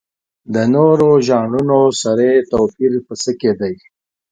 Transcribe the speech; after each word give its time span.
د 0.53 0.55
نورو 0.75 1.09
ژانرونو 1.27 1.79
سره 2.01 2.23
یې 2.31 2.37
توپیر 2.51 2.93
په 3.07 3.13
څه 3.21 3.31
کې 3.39 3.51
دی؟ 3.59 3.75